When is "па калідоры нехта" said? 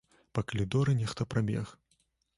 0.37-1.29